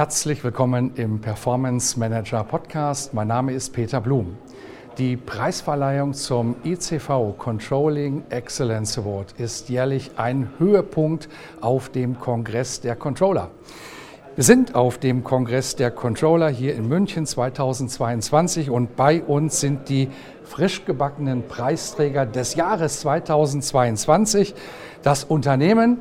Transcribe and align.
Herzlich 0.00 0.42
willkommen 0.42 0.92
im 0.94 1.20
Performance 1.20 2.00
Manager 2.00 2.42
Podcast. 2.42 3.12
Mein 3.12 3.28
Name 3.28 3.52
ist 3.52 3.74
Peter 3.74 4.00
Blum. 4.00 4.38
Die 4.96 5.18
Preisverleihung 5.18 6.14
zum 6.14 6.56
ICV 6.64 7.36
Controlling 7.36 8.24
Excellence 8.30 8.96
Award 8.96 9.34
ist 9.36 9.68
jährlich 9.68 10.12
ein 10.16 10.48
Höhepunkt 10.56 11.28
auf 11.60 11.90
dem 11.90 12.18
Kongress 12.18 12.80
der 12.80 12.96
Controller. 12.96 13.50
Wir 14.36 14.44
sind 14.44 14.74
auf 14.74 14.96
dem 14.96 15.22
Kongress 15.22 15.76
der 15.76 15.90
Controller 15.90 16.48
hier 16.48 16.76
in 16.76 16.88
München 16.88 17.26
2022 17.26 18.70
und 18.70 18.96
bei 18.96 19.22
uns 19.22 19.60
sind 19.60 19.90
die 19.90 20.08
frisch 20.44 20.86
gebackenen 20.86 21.46
Preisträger 21.46 22.24
des 22.24 22.54
Jahres 22.54 23.00
2022. 23.00 24.54
Das 25.02 25.24
Unternehmen 25.24 25.98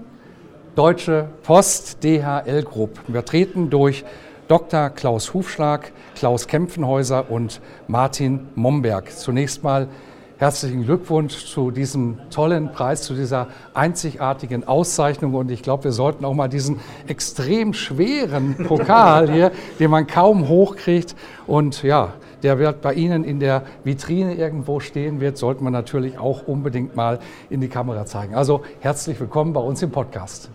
Deutsche 0.76 1.30
Post 1.44 2.04
DHL 2.04 2.64
Group, 2.64 3.00
vertreten 3.12 3.70
durch 3.70 4.06
Dr. 4.48 4.90
Klaus 4.90 5.34
Hufschlag, 5.34 5.92
Klaus 6.16 6.48
Kempfenhäuser 6.48 7.30
und 7.30 7.62
Martin 7.88 8.48
Momberg. 8.56 9.12
Zunächst 9.12 9.64
mal 9.64 9.88
herzlichen 10.38 10.86
Glückwunsch 10.86 11.46
zu 11.46 11.70
diesem 11.70 12.18
tollen 12.32 12.72
Preis, 12.72 13.04
zu 13.04 13.14
dieser 13.14 13.48
einzigartigen 13.74 14.68
Auszeichnung. 14.68 15.34
Und 15.34 15.52
ich 15.52 15.62
glaube, 15.62 15.84
wir 15.84 15.92
sollten 15.92 16.24
auch 16.24 16.34
mal 16.34 16.48
diesen 16.48 16.80
extrem 17.08 17.74
schweren 17.74 18.56
Pokal 18.56 19.30
hier, 19.30 19.52
den 19.80 19.92
man 19.92 20.08
kaum 20.08 20.48
hochkriegt 20.48 21.16
und 21.46 21.84
ja, 21.84 22.14
der 22.44 22.60
wird 22.60 22.82
bei 22.82 22.94
Ihnen 22.94 23.24
in 23.24 23.40
der 23.40 23.64
Vitrine 23.84 24.36
irgendwo 24.36 24.80
stehen 24.80 25.20
wird, 25.20 25.38
sollte 25.38 25.64
man 25.64 25.74
natürlich 25.74 26.18
auch 26.18 26.48
unbedingt 26.48 26.96
mal 26.96 27.20
in 27.50 27.62
die 27.62 27.70
Kamera 27.70 28.06
zeigen. 28.06 28.36
Also 28.36 28.64
herzlich 28.80 29.20
willkommen 29.20 29.54
bei 29.54 29.62
uns 29.62 29.82
im 29.82 29.92
Podcast. 29.92 30.50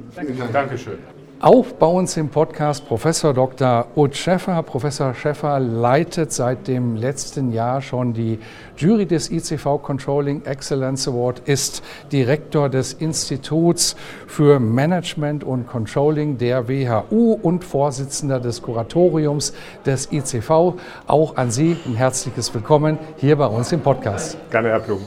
Dankeschön. 0.52 1.13
Auch 1.44 1.66
bei 1.78 1.86
uns 1.86 2.16
im 2.16 2.30
Podcast 2.30 2.88
Professor 2.88 3.34
Dr. 3.34 3.88
Ut 3.96 4.16
Schäffer. 4.16 4.62
Professor 4.62 5.12
Schäffer 5.12 5.60
leitet 5.60 6.32
seit 6.32 6.66
dem 6.68 6.96
letzten 6.96 7.52
Jahr 7.52 7.82
schon 7.82 8.14
die 8.14 8.38
Jury 8.78 9.04
des 9.04 9.30
ICV 9.30 9.76
Controlling 9.82 10.42
Excellence 10.46 11.06
Award, 11.06 11.40
ist 11.40 11.82
Direktor 12.10 12.70
des 12.70 12.94
Instituts 12.94 13.94
für 14.26 14.58
Management 14.58 15.44
und 15.44 15.66
Controlling 15.66 16.38
der 16.38 16.66
WHU 16.66 17.34
und 17.34 17.62
Vorsitzender 17.62 18.40
des 18.40 18.62
Kuratoriums 18.62 19.52
des 19.84 20.10
ICV. 20.10 20.78
Auch 21.06 21.36
an 21.36 21.50
Sie 21.50 21.76
ein 21.84 21.94
herzliches 21.94 22.54
Willkommen 22.54 22.98
hier 23.18 23.36
bei 23.36 23.46
uns 23.48 23.70
im 23.70 23.80
Podcast. 23.80 24.38
Gerne, 24.50 24.70
Herr 24.70 24.80
Blum. 24.80 25.00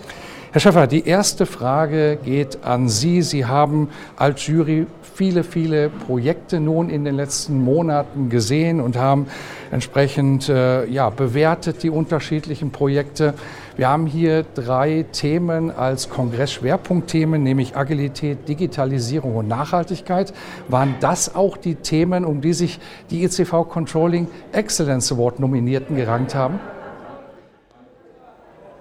Herr 0.51 0.61
Schäffer, 0.61 0.87
die 0.87 1.05
erste 1.05 1.45
Frage 1.45 2.17
geht 2.23 2.63
an 2.63 2.89
Sie. 2.89 3.21
Sie 3.21 3.45
haben 3.45 3.89
als 4.15 4.47
Jury 4.47 4.87
viele, 5.17 5.43
viele 5.43 5.89
Projekte 5.89 6.59
nun 6.59 6.91
in 6.91 7.03
den 7.03 7.15
letzten 7.15 7.59
Monaten 7.63 8.29
gesehen 8.29 8.79
und 8.79 8.97
haben 8.97 9.25
entsprechend 9.71 10.47
äh, 10.47 10.85
ja, 10.85 11.09
bewertet 11.09 11.81
die 11.81 11.89
unterschiedlichen 11.89 12.69
Projekte. 12.69 13.33
Wir 13.77 13.89
haben 13.89 14.05
hier 14.05 14.45
drei 14.53 15.05
Themen 15.11 15.71
als 15.71 16.11
Kongress-Schwerpunktthemen, 16.11 17.41
nämlich 17.41 17.75
Agilität, 17.75 18.47
Digitalisierung 18.47 19.35
und 19.35 19.47
Nachhaltigkeit. 19.47 20.33
Waren 20.67 20.93
das 20.99 21.33
auch 21.33 21.57
die 21.57 21.73
Themen, 21.73 22.23
um 22.23 22.41
die 22.41 22.53
sich 22.53 22.79
die 23.09 23.23
ECV 23.23 23.63
Controlling 23.67 24.27
Excellence 24.51 25.11
Award 25.11 25.39
Nominierten 25.39 25.95
gerankt 25.95 26.35
haben? 26.35 26.59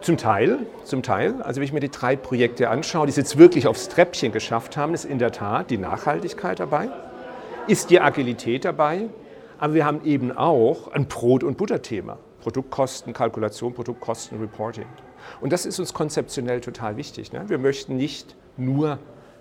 Zum 0.01 0.17
Teil, 0.17 0.59
zum 0.85 1.03
Teil. 1.03 1.43
Also 1.43 1.61
wenn 1.61 1.65
ich 1.65 1.73
mir 1.73 1.81
die 1.81 1.91
drei 1.91 2.17
Projekte 2.17 2.69
anschaue, 2.69 3.07
die 3.07 3.11
es 3.11 3.17
jetzt 3.17 3.39
wirklich 3.39 3.67
aufs 3.67 3.89
Treppchen 3.89 4.31
geschafft 4.31 4.77
haben, 4.77 4.95
ist 4.95 5.05
in 5.05 5.19
der 5.19 5.33
Tat 5.33 5.71
die 5.71 5.79
Nachhaltigkeit 5.79 6.61
dabei, 6.61 6.91
ist 7.67 7.91
die 7.91 8.01
Agilität 8.01 8.65
dabei, 8.65 9.09
aber 9.59 9.75
wir 9.75 9.85
haben 9.85 10.05
eben 10.05 10.37
auch 10.37 10.89
ein 10.93 11.07
Brot- 11.07 11.43
und 11.43 11.57
Butterthema. 11.57 12.19
Produktkostenkalkulation, 12.41 13.75
Produktkostenreporting. 13.75 14.87
Und 15.41 15.53
das 15.53 15.67
ist 15.67 15.81
uns 15.81 15.93
konzeptionell 15.93 16.61
total 16.61 16.97
wichtig. 16.97 17.33
Ne? 17.33 17.43
Wir 17.49 17.59
möchten 17.59 17.97
nicht 17.97 18.37
nur 18.57 19.01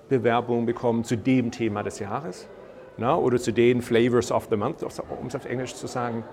Bewerbungen 0.09 0.66
bekommen 0.66 1.03
zu 1.03 1.16
dem 1.16 1.51
Thema 1.51 1.83
des 1.83 1.99
Jahres 1.99 2.47
ne? 2.97 3.16
oder 3.16 3.37
zu 3.37 3.51
den 3.51 3.83
Flavors 3.83 4.31
of 4.31 4.47
the 4.49 4.55
Month, 4.55 4.81
um 4.81 5.27
es 5.27 5.35
auf 5.35 5.45
Englisch 5.45 5.75
zu 5.75 5.85
sagen, 5.85 6.23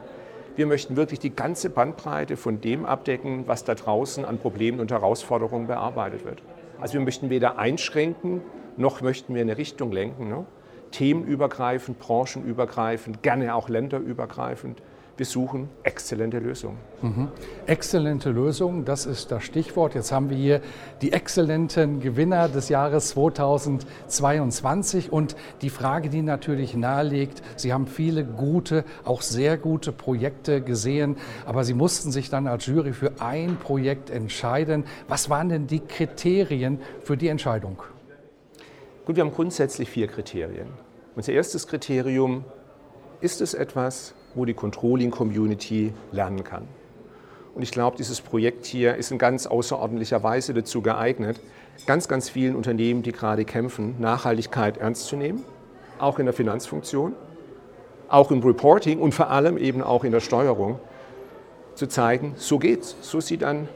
wir 0.56 0.66
möchten 0.66 0.96
wirklich 0.96 1.18
die 1.18 1.34
ganze 1.34 1.70
Bandbreite 1.70 2.36
von 2.36 2.60
dem 2.60 2.84
abdecken, 2.84 3.44
was 3.46 3.64
da 3.64 3.74
draußen 3.74 4.24
an 4.24 4.38
Problemen 4.38 4.80
und 4.80 4.90
Herausforderungen 4.90 5.66
bearbeitet 5.66 6.24
wird. 6.24 6.42
Also 6.80 6.94
wir 6.94 7.00
möchten 7.00 7.30
weder 7.30 7.58
einschränken, 7.58 8.42
noch 8.76 9.00
möchten 9.00 9.34
wir 9.34 9.42
eine 9.42 9.56
Richtung 9.56 9.92
lenken. 9.92 10.28
Ne? 10.28 10.44
Themenübergreifend, 10.90 11.98
branchenübergreifend, 11.98 13.22
gerne 13.22 13.54
auch 13.54 13.68
länderübergreifend 13.68 14.82
wir 15.16 15.26
suchen 15.26 15.68
exzellente 15.82 16.38
Lösungen. 16.38 16.78
Mhm. 17.02 17.28
Exzellente 17.66 18.30
Lösungen, 18.30 18.84
das 18.84 19.06
ist 19.06 19.30
das 19.30 19.44
Stichwort. 19.44 19.94
Jetzt 19.94 20.10
haben 20.10 20.30
wir 20.30 20.36
hier 20.36 20.60
die 21.02 21.12
exzellenten 21.12 22.00
Gewinner 22.00 22.48
des 22.48 22.68
Jahres 22.68 23.08
2022 23.08 25.12
und 25.12 25.36
die 25.60 25.70
Frage, 25.70 26.08
die 26.08 26.22
natürlich 26.22 26.74
nahelegt, 26.74 27.42
Sie 27.56 27.72
haben 27.72 27.86
viele 27.86 28.24
gute, 28.24 28.84
auch 29.04 29.20
sehr 29.20 29.58
gute 29.58 29.92
Projekte 29.92 30.62
gesehen, 30.62 31.16
aber 31.44 31.64
Sie 31.64 31.74
mussten 31.74 32.10
sich 32.10 32.30
dann 32.30 32.46
als 32.46 32.66
Jury 32.66 32.92
für 32.92 33.20
ein 33.20 33.58
Projekt 33.58 34.08
entscheiden. 34.08 34.84
Was 35.08 35.28
waren 35.28 35.50
denn 35.50 35.66
die 35.66 35.80
Kriterien 35.80 36.80
für 37.02 37.16
die 37.16 37.28
Entscheidung? 37.28 37.82
Gut, 39.04 39.16
wir 39.16 39.24
haben 39.24 39.32
grundsätzlich 39.32 39.90
vier 39.90 40.06
Kriterien. 40.06 40.68
Unser 41.14 41.32
erstes 41.32 41.66
Kriterium, 41.66 42.44
ist 43.22 43.40
es 43.40 43.54
etwas, 43.54 44.14
wo 44.34 44.44
die 44.44 44.54
Controlling-Community 44.54 45.92
lernen 46.12 46.44
kann. 46.44 46.66
Und 47.54 47.62
ich 47.62 47.70
glaube, 47.70 47.96
dieses 47.96 48.20
Projekt 48.20 48.64
hier 48.64 48.96
ist 48.96 49.10
in 49.10 49.18
ganz 49.18 49.46
außerordentlicher 49.46 50.22
Weise 50.22 50.54
dazu 50.54 50.80
geeignet, 50.80 51.38
ganz, 51.86 52.08
ganz 52.08 52.30
vielen 52.30 52.56
Unternehmen, 52.56 53.02
die 53.02 53.12
gerade 53.12 53.44
kämpfen, 53.44 53.96
Nachhaltigkeit 53.98 54.78
ernst 54.78 55.06
zu 55.06 55.16
nehmen, 55.16 55.44
auch 55.98 56.18
in 56.18 56.24
der 56.24 56.32
Finanzfunktion, 56.32 57.14
auch 58.08 58.30
im 58.30 58.40
Reporting 58.40 59.00
und 59.00 59.14
vor 59.14 59.30
allem 59.30 59.58
eben 59.58 59.82
auch 59.82 60.04
in 60.04 60.12
der 60.12 60.20
Steuerung, 60.20 60.78
zu 61.74 61.86
zeigen, 61.86 62.34
so 62.36 62.58
geht's. 62.58 62.96
So 63.00 63.20
sieht 63.20 63.44
ein 63.44 63.68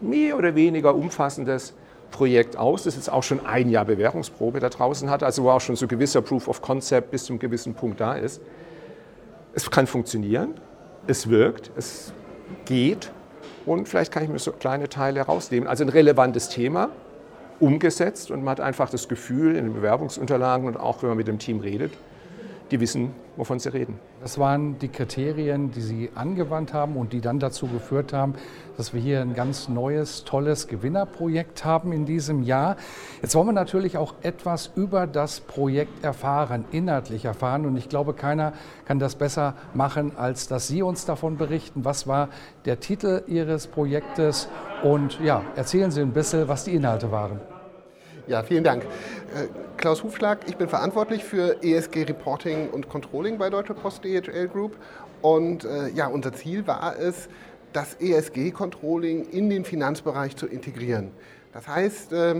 mehr 0.00 0.36
oder 0.36 0.54
weniger 0.54 0.94
umfassendes 0.94 1.74
Projekt 2.10 2.56
aus, 2.56 2.84
das 2.84 2.96
jetzt 2.96 3.10
auch 3.10 3.22
schon 3.22 3.44
ein 3.44 3.68
Jahr 3.68 3.84
Bewährungsprobe 3.84 4.60
da 4.60 4.68
draußen 4.68 5.10
hat, 5.10 5.22
also 5.22 5.44
wo 5.44 5.50
auch 5.50 5.60
schon 5.60 5.76
so 5.76 5.86
gewisser 5.86 6.22
Proof 6.22 6.48
of 6.48 6.62
Concept 6.62 7.10
bis 7.10 7.24
zu 7.24 7.32
einem 7.32 7.40
gewissen 7.40 7.74
Punkt 7.74 8.00
da 8.00 8.14
ist. 8.14 8.40
Es 9.56 9.70
kann 9.70 9.86
funktionieren, 9.86 10.54
es 11.06 11.30
wirkt, 11.30 11.70
es 11.76 12.12
geht. 12.66 13.10
Und 13.64 13.88
vielleicht 13.88 14.12
kann 14.12 14.22
ich 14.22 14.28
mir 14.28 14.38
so 14.38 14.52
kleine 14.52 14.90
Teile 14.90 15.20
herausnehmen. 15.20 15.66
Also 15.66 15.82
ein 15.82 15.88
relevantes 15.88 16.50
Thema, 16.50 16.90
umgesetzt. 17.58 18.30
Und 18.30 18.44
man 18.44 18.52
hat 18.52 18.60
einfach 18.60 18.90
das 18.90 19.08
Gefühl 19.08 19.56
in 19.56 19.64
den 19.64 19.72
Bewerbungsunterlagen 19.72 20.68
und 20.68 20.76
auch 20.76 21.02
wenn 21.02 21.08
man 21.08 21.16
mit 21.16 21.26
dem 21.26 21.38
Team 21.38 21.60
redet, 21.60 21.92
die 22.70 22.80
wissen, 22.80 23.12
wovon 23.36 23.58
sie 23.58 23.72
reden. 23.72 23.98
Das 24.20 24.38
waren 24.38 24.78
die 24.78 24.88
Kriterien, 24.88 25.70
die 25.70 25.80
Sie 25.80 26.10
angewandt 26.14 26.72
haben 26.72 26.96
und 26.96 27.12
die 27.12 27.20
dann 27.20 27.38
dazu 27.38 27.68
geführt 27.68 28.12
haben, 28.12 28.34
dass 28.76 28.92
wir 28.92 29.00
hier 29.00 29.20
ein 29.20 29.34
ganz 29.34 29.68
neues, 29.68 30.24
tolles 30.24 30.66
Gewinnerprojekt 30.66 31.64
haben 31.64 31.92
in 31.92 32.06
diesem 32.06 32.42
Jahr. 32.42 32.76
Jetzt 33.22 33.34
wollen 33.34 33.48
wir 33.48 33.52
natürlich 33.52 33.96
auch 33.96 34.14
etwas 34.22 34.70
über 34.74 35.06
das 35.06 35.40
Projekt 35.40 36.04
erfahren, 36.04 36.64
inhaltlich 36.72 37.24
erfahren. 37.24 37.66
Und 37.66 37.76
ich 37.76 37.88
glaube, 37.88 38.14
keiner 38.14 38.52
kann 38.84 38.98
das 38.98 39.14
besser 39.14 39.54
machen, 39.74 40.16
als 40.16 40.48
dass 40.48 40.66
Sie 40.66 40.82
uns 40.82 41.04
davon 41.04 41.36
berichten. 41.36 41.84
Was 41.84 42.06
war 42.06 42.30
der 42.64 42.80
Titel 42.80 43.22
Ihres 43.26 43.68
Projektes? 43.68 44.48
Und 44.82 45.20
ja, 45.20 45.42
erzählen 45.54 45.90
Sie 45.90 46.00
ein 46.00 46.12
bisschen, 46.12 46.48
was 46.48 46.64
die 46.64 46.74
Inhalte 46.74 47.12
waren. 47.12 47.40
Ja, 48.26 48.42
vielen 48.42 48.64
Dank. 48.64 48.84
Äh, 49.36 49.48
Klaus 49.76 50.02
Hufschlag, 50.02 50.48
ich 50.48 50.56
bin 50.56 50.68
verantwortlich 50.68 51.22
für 51.22 51.62
ESG 51.62 52.04
Reporting 52.04 52.70
und 52.70 52.88
Controlling 52.88 53.36
bei 53.36 53.50
Deutsche 53.50 53.74
Post 53.74 54.02
DHL 54.02 54.48
Group. 54.48 54.76
Und 55.20 55.64
äh, 55.64 55.90
ja, 55.90 56.06
unser 56.06 56.32
Ziel 56.32 56.66
war 56.66 56.98
es, 56.98 57.28
das 57.74 57.96
ESG-Controlling 58.00 59.28
in 59.28 59.50
den 59.50 59.66
Finanzbereich 59.66 60.36
zu 60.36 60.46
integrieren. 60.46 61.10
Das 61.52 61.68
heißt, 61.68 62.12
äh, 62.14 62.36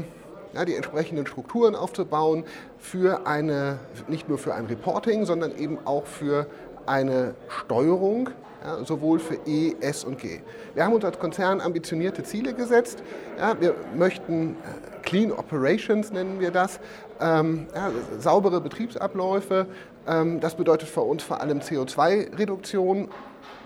ja, 0.54 0.64
die 0.64 0.74
entsprechenden 0.74 1.26
Strukturen 1.26 1.74
aufzubauen 1.74 2.44
für 2.78 3.26
eine, 3.26 3.78
nicht 4.08 4.30
nur 4.30 4.38
für 4.38 4.54
ein 4.54 4.64
Reporting, 4.64 5.26
sondern 5.26 5.54
eben 5.58 5.78
auch 5.84 6.06
für 6.06 6.46
eine 6.86 7.34
Steuerung, 7.48 8.30
ja, 8.64 8.82
sowohl 8.84 9.18
für 9.18 9.38
E, 9.44 9.74
S 9.80 10.02
und 10.04 10.18
G. 10.18 10.40
Wir 10.72 10.84
haben 10.84 10.94
uns 10.94 11.04
als 11.04 11.18
Konzern 11.18 11.60
ambitionierte 11.60 12.22
Ziele 12.22 12.54
gesetzt. 12.54 13.02
Ja, 13.38 13.60
wir 13.60 13.74
möchten 13.94 14.52
äh, 14.52 14.95
Clean 15.06 15.32
Operations 15.32 16.12
nennen 16.12 16.40
wir 16.40 16.50
das, 16.50 16.78
ähm, 17.20 17.68
ja, 17.74 17.90
saubere 18.18 18.60
Betriebsabläufe. 18.60 19.66
Ähm, 20.06 20.40
das 20.40 20.56
bedeutet 20.56 20.88
für 20.88 21.00
uns 21.00 21.22
vor 21.22 21.40
allem 21.40 21.60
CO2-Reduktion. 21.60 23.08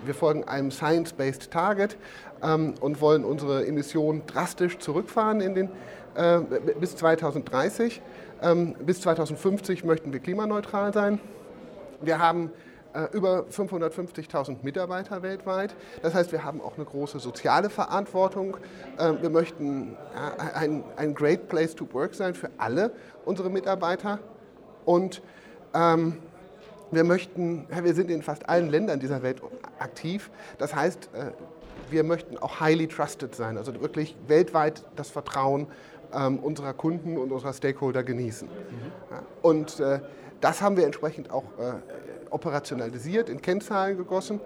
Wir 0.05 0.13
folgen 0.13 0.45
einem 0.45 0.71
Science-Based 0.71 1.51
Target 1.51 1.97
ähm, 2.41 2.75
und 2.79 3.01
wollen 3.01 3.25
unsere 3.25 3.65
Emissionen 3.65 4.25
drastisch 4.27 4.77
zurückfahren 4.77 5.41
in 5.41 5.55
den, 5.55 5.69
äh, 6.15 6.39
bis 6.79 6.95
2030. 6.95 8.01
Ähm, 8.43 8.75
bis 8.85 9.01
2050 9.01 9.83
möchten 9.83 10.13
wir 10.13 10.19
klimaneutral 10.19 10.93
sein. 10.93 11.19
Wir 12.01 12.19
haben 12.19 12.51
über 13.13 13.45
550.000 13.49 14.57
Mitarbeiter 14.63 15.23
weltweit. 15.23 15.75
Das 16.01 16.13
heißt, 16.13 16.31
wir 16.31 16.43
haben 16.43 16.61
auch 16.61 16.75
eine 16.75 16.85
große 16.85 17.19
soziale 17.19 17.69
Verantwortung. 17.69 18.57
Ähm, 18.99 19.17
wir 19.21 19.29
möchten 19.29 19.95
ein, 20.53 20.83
ein 20.97 21.13
Great 21.13 21.47
Place 21.47 21.75
to 21.75 21.87
Work 21.93 22.15
sein 22.15 22.33
für 22.35 22.49
alle 22.57 22.91
unsere 23.25 23.49
Mitarbeiter. 23.49 24.19
Und 24.85 25.21
ähm, 25.73 26.17
wir 26.91 27.03
möchten, 27.03 27.67
wir 27.69 27.93
sind 27.93 28.11
in 28.11 28.21
fast 28.21 28.49
allen 28.49 28.69
Ländern 28.69 28.99
dieser 28.99 29.23
Welt 29.23 29.41
aktiv. 29.79 30.29
Das 30.57 30.75
heißt, 30.75 31.09
äh, 31.13 31.31
wir 31.89 32.03
möchten 32.03 32.37
auch 32.37 32.59
highly 32.59 32.87
trusted 32.87 33.35
sein, 33.35 33.57
also 33.57 33.79
wirklich 33.81 34.15
weltweit 34.27 34.83
das 34.95 35.09
Vertrauen 35.09 35.67
ähm, 36.13 36.39
unserer 36.39 36.73
Kunden 36.73 37.17
und 37.17 37.31
unserer 37.31 37.53
Stakeholder 37.53 38.03
genießen. 38.03 38.47
Mhm. 38.47 39.15
Und 39.41 39.79
äh, 39.79 39.99
das 40.41 40.61
haben 40.61 40.75
wir 40.75 40.85
entsprechend 40.85 41.31
auch 41.31 41.43
operationalisiert, 42.31 43.29
in 43.29 43.41
Kennzahlen 43.41 43.97
gegossen. 43.97 44.39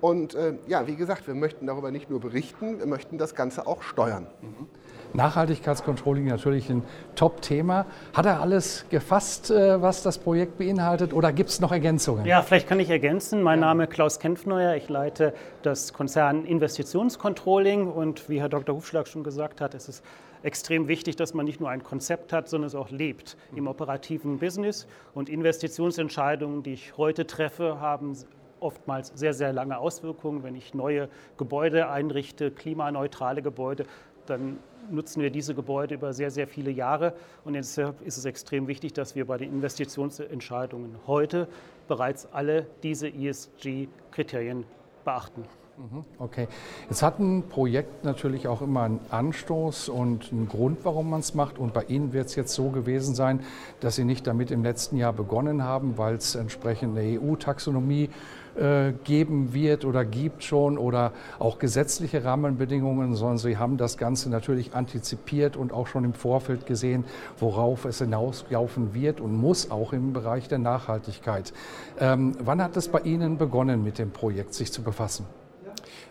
Und 0.00 0.34
äh, 0.34 0.54
ja, 0.66 0.86
wie 0.86 0.96
gesagt, 0.96 1.26
wir 1.26 1.34
möchten 1.34 1.66
darüber 1.66 1.90
nicht 1.90 2.08
nur 2.08 2.20
berichten, 2.20 2.78
wir 2.78 2.86
möchten 2.86 3.18
das 3.18 3.34
Ganze 3.34 3.66
auch 3.66 3.82
steuern. 3.82 4.26
Mhm. 4.40 4.66
Nachhaltigkeitscontrolling 5.12 6.26
natürlich 6.26 6.70
ein 6.70 6.84
Top-Thema. 7.16 7.84
Hat 8.14 8.26
er 8.26 8.40
alles 8.40 8.86
gefasst, 8.90 9.50
äh, 9.50 9.82
was 9.82 10.02
das 10.02 10.18
Projekt 10.18 10.56
beinhaltet 10.56 11.12
oder 11.12 11.32
gibt 11.32 11.50
es 11.50 11.60
noch 11.60 11.72
Ergänzungen? 11.72 12.24
Ja, 12.24 12.42
vielleicht 12.42 12.68
kann 12.68 12.80
ich 12.80 12.90
ergänzen. 12.90 13.42
Mein 13.42 13.60
Name 13.60 13.84
ist 13.84 13.90
Klaus 13.90 14.20
Kempfneuer. 14.20 14.76
Ich 14.76 14.88
leite 14.88 15.34
das 15.62 15.92
Konzern 15.92 16.44
Investitionscontrolling 16.44 17.88
und 17.90 18.28
wie 18.28 18.40
Herr 18.40 18.48
Dr. 18.48 18.76
Hufschlag 18.76 19.08
schon 19.08 19.24
gesagt 19.24 19.60
hat, 19.60 19.74
ist 19.74 19.88
es 19.88 20.02
extrem 20.42 20.88
wichtig, 20.88 21.16
dass 21.16 21.34
man 21.34 21.44
nicht 21.46 21.60
nur 21.60 21.70
ein 21.70 21.82
Konzept 21.82 22.32
hat, 22.32 22.48
sondern 22.48 22.68
es 22.68 22.74
auch 22.74 22.90
lebt 22.90 23.36
im 23.54 23.66
operativen 23.66 24.38
Business. 24.38 24.86
Und 25.14 25.28
Investitionsentscheidungen, 25.28 26.62
die 26.62 26.74
ich 26.74 26.96
heute 26.96 27.26
treffe, 27.26 27.80
haben 27.80 28.16
oftmals 28.60 29.12
sehr, 29.14 29.34
sehr 29.34 29.52
lange 29.52 29.78
Auswirkungen. 29.78 30.42
Wenn 30.42 30.54
ich 30.54 30.74
neue 30.74 31.08
Gebäude 31.36 31.88
einrichte, 31.88 32.50
klimaneutrale 32.50 33.42
Gebäude, 33.42 33.84
dann 34.26 34.58
nutzen 34.90 35.22
wir 35.22 35.30
diese 35.30 35.54
Gebäude 35.54 35.94
über 35.94 36.12
sehr, 36.12 36.30
sehr 36.30 36.46
viele 36.46 36.70
Jahre. 36.70 37.14
Und 37.44 37.54
deshalb 37.54 38.00
ist 38.02 38.16
es 38.16 38.24
extrem 38.24 38.66
wichtig, 38.68 38.92
dass 38.92 39.14
wir 39.14 39.26
bei 39.26 39.38
den 39.38 39.52
Investitionsentscheidungen 39.52 40.96
heute 41.06 41.48
bereits 41.88 42.26
alle 42.32 42.66
diese 42.82 43.08
ESG-Kriterien 43.08 44.64
beachten. 45.04 45.44
Mhm, 45.80 46.04
okay. 46.18 46.46
Jetzt 46.90 47.02
hat 47.02 47.20
ein 47.20 47.44
Projekt 47.48 48.04
natürlich 48.04 48.48
auch 48.48 48.60
immer 48.60 48.82
einen 48.82 49.00
Anstoß 49.08 49.88
und 49.88 50.30
einen 50.30 50.46
Grund, 50.46 50.80
warum 50.82 51.08
man 51.08 51.20
es 51.20 51.32
macht. 51.32 51.58
Und 51.58 51.72
bei 51.72 51.84
Ihnen 51.84 52.12
wird 52.12 52.26
es 52.26 52.34
jetzt 52.34 52.52
so 52.52 52.68
gewesen 52.68 53.14
sein, 53.14 53.40
dass 53.80 53.96
Sie 53.96 54.04
nicht 54.04 54.26
damit 54.26 54.50
im 54.50 54.62
letzten 54.62 54.98
Jahr 54.98 55.14
begonnen 55.14 55.64
haben, 55.64 55.96
weil 55.96 56.16
es 56.16 56.34
entsprechende 56.34 57.00
EU-Taxonomie 57.00 58.10
äh, 58.56 58.92
geben 59.04 59.54
wird 59.54 59.86
oder 59.86 60.04
gibt 60.04 60.44
schon 60.44 60.76
oder 60.76 61.12
auch 61.38 61.58
gesetzliche 61.58 62.24
Rahmenbedingungen, 62.24 63.14
sondern 63.14 63.38
Sie 63.38 63.56
haben 63.56 63.78
das 63.78 63.96
Ganze 63.96 64.28
natürlich 64.28 64.74
antizipiert 64.74 65.56
und 65.56 65.72
auch 65.72 65.86
schon 65.86 66.04
im 66.04 66.12
Vorfeld 66.12 66.66
gesehen, 66.66 67.04
worauf 67.38 67.86
es 67.86 68.00
hinauslaufen 68.00 68.92
wird 68.92 69.22
und 69.22 69.34
muss 69.34 69.70
auch 69.70 69.94
im 69.94 70.12
Bereich 70.12 70.46
der 70.46 70.58
Nachhaltigkeit. 70.58 71.54
Ähm, 71.98 72.32
wann 72.38 72.62
hat 72.62 72.76
es 72.76 72.88
bei 72.88 73.00
Ihnen 73.00 73.38
begonnen, 73.38 73.82
mit 73.82 73.98
dem 73.98 74.10
Projekt 74.10 74.52
sich 74.52 74.72
zu 74.72 74.82
befassen? 74.82 75.24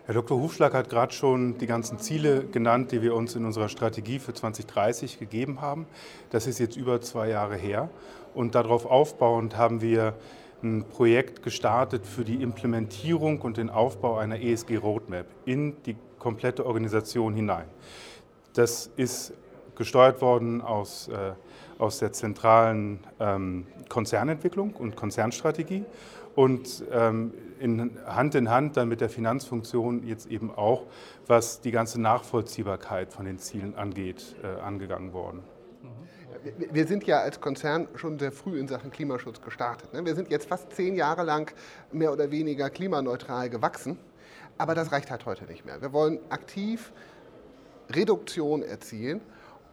Herr 0.05 0.15
Dr. 0.15 0.39
Hufschlag 0.39 0.73
hat 0.73 0.89
gerade 0.89 1.13
schon 1.13 1.57
die 1.57 1.67
ganzen 1.67 1.99
Ziele 1.99 2.45
genannt, 2.45 2.91
die 2.91 3.01
wir 3.01 3.15
uns 3.15 3.35
in 3.35 3.45
unserer 3.45 3.69
Strategie 3.69 4.19
für 4.19 4.33
2030 4.33 5.19
gegeben 5.19 5.61
haben. 5.61 5.85
Das 6.29 6.47
ist 6.47 6.59
jetzt 6.59 6.75
über 6.77 7.01
zwei 7.01 7.29
Jahre 7.29 7.55
her. 7.55 7.89
Und 8.33 8.55
darauf 8.55 8.85
aufbauend 8.85 9.57
haben 9.57 9.81
wir 9.81 10.15
ein 10.63 10.83
Projekt 10.83 11.43
gestartet 11.43 12.05
für 12.05 12.23
die 12.23 12.41
Implementierung 12.41 13.41
und 13.41 13.57
den 13.57 13.69
Aufbau 13.69 14.17
einer 14.17 14.39
ESG-Roadmap 14.39 15.25
in 15.45 15.81
die 15.83 15.95
komplette 16.17 16.65
Organisation 16.65 17.33
hinein. 17.33 17.65
Das 18.53 18.89
ist 18.97 19.33
gesteuert 19.75 20.21
worden 20.21 20.61
aus, 20.61 21.07
äh, 21.07 21.31
aus 21.77 21.99
der 21.99 22.11
zentralen 22.11 22.99
ähm, 23.19 23.65
Konzernentwicklung 23.87 24.73
und 24.73 24.95
Konzernstrategie 24.95 25.85
und 26.39 26.85
ähm, 26.93 27.33
in 27.59 27.99
Hand 28.05 28.33
in 28.33 28.49
Hand 28.49 28.77
dann 28.77 28.87
mit 28.87 29.01
der 29.01 29.09
Finanzfunktion 29.09 30.07
jetzt 30.07 30.25
eben 30.27 30.55
auch, 30.55 30.85
was 31.27 31.59
die 31.59 31.71
ganze 31.71 31.99
Nachvollziehbarkeit 31.99 33.11
von 33.11 33.25
den 33.25 33.39
Zielen 33.39 33.75
angeht, 33.75 34.37
äh, 34.41 34.61
angegangen 34.61 35.11
worden. 35.11 35.43
Wir 36.71 36.87
sind 36.87 37.03
ja 37.03 37.19
als 37.19 37.41
Konzern 37.41 37.89
schon 37.95 38.17
sehr 38.19 38.31
früh 38.31 38.57
in 38.57 38.69
Sachen 38.69 38.89
Klimaschutz 38.89 39.41
gestartet. 39.41 39.93
Ne? 39.93 40.05
Wir 40.05 40.15
sind 40.15 40.31
jetzt 40.31 40.47
fast 40.47 40.71
zehn 40.71 40.95
Jahre 40.95 41.23
lang 41.23 41.53
mehr 41.91 42.13
oder 42.13 42.31
weniger 42.31 42.69
klimaneutral 42.69 43.49
gewachsen, 43.49 43.99
aber 44.57 44.75
das 44.75 44.93
reicht 44.93 45.11
halt 45.11 45.25
heute 45.25 45.43
nicht 45.43 45.65
mehr. 45.65 45.81
Wir 45.81 45.91
wollen 45.91 46.19
aktiv 46.29 46.93
Reduktion 47.89 48.63
erzielen 48.63 49.19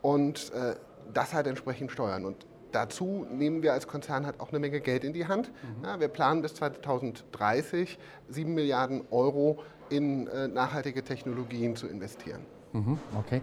und 0.02 0.52
äh, 0.52 0.74
das 1.14 1.32
halt 1.32 1.46
entsprechend 1.46 1.92
steuern. 1.92 2.24
Und 2.24 2.44
dazu 2.72 3.26
nehmen 3.30 3.62
wir 3.62 3.72
als 3.72 3.86
Konzern 3.86 4.26
halt 4.26 4.40
auch 4.40 4.50
eine 4.50 4.58
Menge 4.58 4.80
Geld 4.80 5.04
in 5.04 5.12
die 5.12 5.26
Hand. 5.26 5.50
Mhm. 5.50 5.84
Ja, 5.84 6.00
wir 6.00 6.08
planen 6.08 6.42
bis 6.42 6.54
2030 6.54 7.98
7 8.28 8.54
Milliarden 8.54 9.02
Euro 9.10 9.62
in 9.88 10.26
äh, 10.26 10.48
nachhaltige 10.48 11.02
Technologien 11.02 11.76
zu 11.76 11.86
investieren. 11.86 12.42
Mhm, 12.72 12.98
okay. 13.18 13.40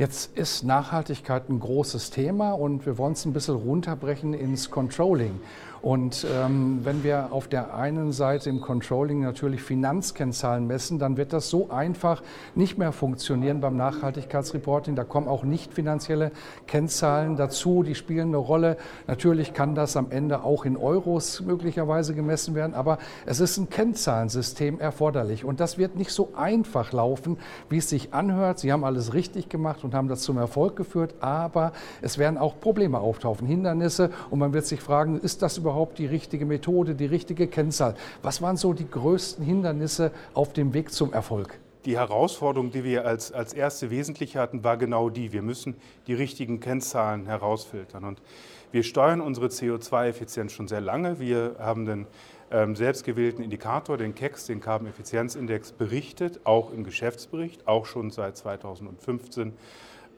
Jetzt 0.00 0.34
ist 0.34 0.64
Nachhaltigkeit 0.64 1.50
ein 1.50 1.60
großes 1.60 2.08
Thema 2.08 2.52
und 2.52 2.86
wir 2.86 2.96
wollen 2.96 3.12
es 3.12 3.26
ein 3.26 3.34
bisschen 3.34 3.56
runterbrechen 3.56 4.32
ins 4.32 4.70
Controlling. 4.70 5.38
Und 5.82 6.26
ähm, 6.30 6.80
wenn 6.82 7.04
wir 7.04 7.32
auf 7.32 7.48
der 7.48 7.74
einen 7.74 8.12
Seite 8.12 8.50
im 8.50 8.60
Controlling 8.60 9.22
natürlich 9.22 9.62
Finanzkennzahlen 9.62 10.66
messen, 10.66 10.98
dann 10.98 11.16
wird 11.16 11.32
das 11.32 11.48
so 11.48 11.70
einfach 11.70 12.22
nicht 12.54 12.76
mehr 12.76 12.92
funktionieren 12.92 13.62
beim 13.62 13.76
Nachhaltigkeitsreporting. 13.76 14.94
Da 14.94 15.04
kommen 15.04 15.26
auch 15.26 15.42
nicht 15.42 15.72
finanzielle 15.72 16.32
Kennzahlen 16.66 17.36
dazu, 17.36 17.82
die 17.82 17.94
spielen 17.94 18.28
eine 18.28 18.36
Rolle. 18.36 18.76
Natürlich 19.06 19.54
kann 19.54 19.74
das 19.74 19.96
am 19.96 20.10
Ende 20.10 20.44
auch 20.44 20.66
in 20.66 20.76
Euros 20.76 21.40
möglicherweise 21.40 22.14
gemessen 22.14 22.54
werden, 22.54 22.74
aber 22.74 22.98
es 23.24 23.40
ist 23.40 23.56
ein 23.56 23.70
Kennzahlensystem 23.70 24.80
erforderlich. 24.80 25.46
Und 25.46 25.60
das 25.60 25.78
wird 25.78 25.96
nicht 25.96 26.10
so 26.10 26.34
einfach 26.36 26.92
laufen, 26.92 27.38
wie 27.70 27.78
es 27.78 27.88
sich 27.88 28.12
anhört. 28.12 28.58
Sie 28.58 28.70
haben 28.70 28.84
alles 28.84 29.14
richtig 29.14 29.48
gemacht 29.48 29.82
und 29.90 29.96
haben 29.96 30.06
das 30.06 30.22
zum 30.22 30.38
Erfolg 30.38 30.76
geführt, 30.76 31.14
aber 31.18 31.72
es 32.00 32.16
werden 32.16 32.38
auch 32.38 32.60
Probleme 32.60 33.00
auftauchen, 33.00 33.44
Hindernisse 33.44 34.10
und 34.30 34.38
man 34.38 34.52
wird 34.52 34.64
sich 34.64 34.80
fragen, 34.80 35.18
ist 35.18 35.42
das 35.42 35.58
überhaupt 35.58 35.98
die 35.98 36.06
richtige 36.06 36.46
Methode, 36.46 36.94
die 36.94 37.06
richtige 37.06 37.48
Kennzahl? 37.48 37.96
Was 38.22 38.40
waren 38.40 38.56
so 38.56 38.72
die 38.72 38.88
größten 38.88 39.44
Hindernisse 39.44 40.12
auf 40.32 40.52
dem 40.52 40.74
Weg 40.74 40.92
zum 40.92 41.12
Erfolg? 41.12 41.58
Die 41.86 41.96
Herausforderung, 41.96 42.70
die 42.70 42.84
wir 42.84 43.04
als, 43.04 43.32
als 43.32 43.52
erste 43.52 43.90
wesentlich 43.90 44.36
hatten, 44.36 44.62
war 44.62 44.76
genau 44.76 45.10
die. 45.10 45.32
Wir 45.32 45.42
müssen 45.42 45.74
die 46.06 46.14
richtigen 46.14 46.60
Kennzahlen 46.60 47.26
herausfiltern. 47.26 48.04
Und 48.04 48.22
wir 48.70 48.84
steuern 48.84 49.20
unsere 49.20 49.46
CO2-Effizienz 49.46 50.52
schon 50.52 50.68
sehr 50.68 50.82
lange. 50.82 51.18
Wir 51.18 51.56
haben 51.58 51.86
den 51.86 52.06
selbstgewählten 52.50 53.44
Indikator, 53.44 53.96
den 53.96 54.14
KEX, 54.14 54.46
den 54.46 54.60
Carbon 54.60 54.88
Effizienzindex, 54.88 55.70
berichtet, 55.72 56.40
auch 56.44 56.72
im 56.72 56.82
Geschäftsbericht, 56.82 57.68
auch 57.68 57.86
schon 57.86 58.10
seit 58.10 58.36
2015 58.36 59.52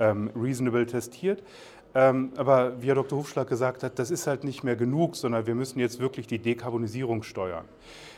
ähm, 0.00 0.30
reasonable 0.34 0.86
testiert. 0.86 1.42
Ähm, 1.94 2.32
aber 2.36 2.80
wie 2.80 2.88
Herr 2.88 2.94
Dr. 2.94 3.18
Hufschlag 3.18 3.48
gesagt 3.48 3.82
hat, 3.82 3.98
das 3.98 4.10
ist 4.10 4.26
halt 4.26 4.44
nicht 4.44 4.64
mehr 4.64 4.76
genug, 4.76 5.14
sondern 5.14 5.46
wir 5.46 5.54
müssen 5.54 5.78
jetzt 5.78 6.00
wirklich 6.00 6.26
die 6.26 6.38
Dekarbonisierung 6.38 7.22
steuern. 7.22 7.66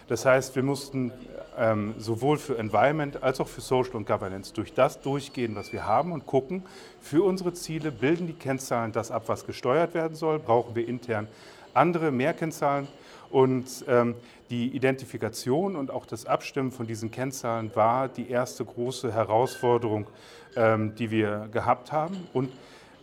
Das 0.06 0.24
heißt, 0.24 0.54
wir 0.54 0.62
mussten 0.62 1.10
ähm, 1.58 1.94
sowohl 1.98 2.36
für 2.36 2.56
Environment 2.56 3.22
als 3.22 3.40
auch 3.40 3.48
für 3.48 3.62
Social 3.62 3.96
und 3.96 4.06
Governance 4.06 4.52
durch 4.52 4.74
das 4.74 5.00
durchgehen, 5.00 5.56
was 5.56 5.72
wir 5.72 5.86
haben 5.86 6.12
und 6.12 6.26
gucken, 6.26 6.62
für 7.00 7.24
unsere 7.24 7.52
Ziele 7.54 7.90
bilden 7.90 8.26
die 8.28 8.34
Kennzahlen 8.34 8.92
das 8.92 9.10
ab, 9.10 9.24
was 9.26 9.44
gesteuert 9.46 9.94
werden 9.94 10.14
soll, 10.14 10.38
brauchen 10.38 10.76
wir 10.76 10.86
intern 10.86 11.26
andere 11.74 12.10
mehr 12.10 12.34
Kennzahlen 12.34 12.88
Und 13.34 13.84
ähm, 13.88 14.14
die 14.48 14.68
Identifikation 14.76 15.74
und 15.74 15.90
auch 15.90 16.06
das 16.06 16.24
Abstimmen 16.24 16.70
von 16.70 16.86
diesen 16.86 17.10
Kennzahlen 17.10 17.74
war 17.74 18.06
die 18.06 18.30
erste 18.30 18.64
große 18.64 19.12
Herausforderung, 19.12 20.06
ähm, 20.54 20.94
die 20.94 21.10
wir 21.10 21.48
gehabt 21.50 21.90
haben. 21.90 22.28
Und 22.32 22.52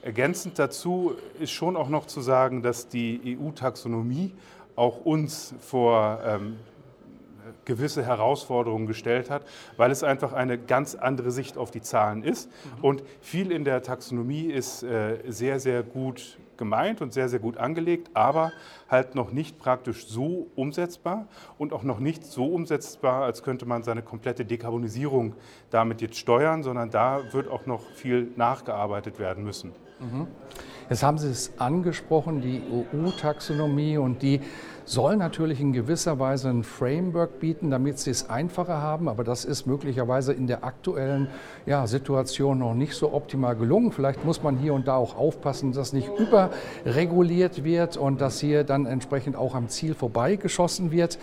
ergänzend 0.01 0.57
dazu 0.57 1.15
ist 1.37 1.51
schon 1.51 1.75
auch 1.75 1.89
noch 1.89 2.05
zu 2.05 2.21
sagen, 2.21 2.61
dass 2.61 2.87
die 2.87 3.37
EU-Taxonomie 3.37 4.31
auch 4.77 5.03
uns 5.03 5.53
vor 5.59 6.21
ähm, 6.25 6.55
gewisse 7.65 8.05
Herausforderungen 8.05 8.87
gestellt 8.87 9.29
hat, 9.29 9.45
weil 9.75 9.91
es 9.91 10.01
einfach 10.01 10.31
eine 10.31 10.57
ganz 10.57 10.95
andere 10.95 11.31
Sicht 11.31 11.57
auf 11.57 11.71
die 11.71 11.81
Zahlen 11.81 12.23
ist. 12.23 12.49
Mhm. 12.49 12.85
Und 12.85 13.03
viel 13.19 13.51
in 13.51 13.65
der 13.65 13.83
Taxonomie 13.83 14.45
ist 14.45 14.81
äh, 14.81 15.17
sehr, 15.27 15.59
sehr 15.59 15.83
gut 15.83 16.37
gemeint 16.61 17.01
und 17.01 17.11
sehr, 17.11 17.27
sehr 17.27 17.39
gut 17.39 17.57
angelegt, 17.57 18.11
aber 18.13 18.51
halt 18.87 19.15
noch 19.15 19.31
nicht 19.31 19.57
praktisch 19.57 20.05
so 20.05 20.45
umsetzbar 20.55 21.25
und 21.57 21.73
auch 21.73 21.81
noch 21.81 21.97
nicht 21.99 22.23
so 22.23 22.45
umsetzbar, 22.45 23.23
als 23.23 23.41
könnte 23.41 23.65
man 23.65 23.81
seine 23.81 24.03
komplette 24.03 24.45
Dekarbonisierung 24.45 25.33
damit 25.71 26.01
jetzt 26.01 26.17
steuern, 26.17 26.61
sondern 26.61 26.91
da 26.91 27.33
wird 27.33 27.47
auch 27.47 27.65
noch 27.65 27.81
viel 27.95 28.31
nachgearbeitet 28.35 29.17
werden 29.17 29.43
müssen. 29.43 29.71
Mhm. 29.99 30.27
Jetzt 30.87 31.01
haben 31.01 31.17
Sie 31.17 31.29
es 31.29 31.53
angesprochen, 31.57 32.41
die 32.41 32.61
EU-Taxonomie 32.93 33.97
und 33.97 34.21
die 34.21 34.41
soll 34.85 35.17
natürlich 35.17 35.59
in 35.59 35.73
gewisser 35.73 36.19
Weise 36.19 36.49
ein 36.49 36.63
Framework 36.63 37.39
bieten, 37.39 37.69
damit 37.69 37.99
sie 37.99 38.11
es 38.11 38.29
einfacher 38.29 38.81
haben. 38.81 39.07
Aber 39.07 39.23
das 39.23 39.45
ist 39.45 39.65
möglicherweise 39.65 40.33
in 40.33 40.47
der 40.47 40.63
aktuellen 40.63 41.27
ja, 41.65 41.87
Situation 41.87 42.59
noch 42.59 42.73
nicht 42.73 42.93
so 42.93 43.13
optimal 43.13 43.55
gelungen. 43.55 43.91
Vielleicht 43.91 44.25
muss 44.25 44.43
man 44.43 44.57
hier 44.57 44.73
und 44.73 44.87
da 44.87 44.95
auch 44.95 45.17
aufpassen, 45.17 45.71
dass 45.71 45.93
nicht 45.93 46.09
überreguliert 46.17 47.63
wird 47.63 47.97
und 47.97 48.21
dass 48.21 48.39
hier 48.39 48.63
dann 48.63 48.85
entsprechend 48.85 49.35
auch 49.35 49.55
am 49.55 49.69
Ziel 49.69 49.93
vorbeigeschossen 49.93 50.91
wird. 50.91 51.17